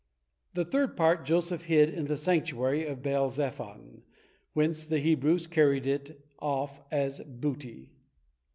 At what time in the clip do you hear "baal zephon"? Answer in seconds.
3.03-4.01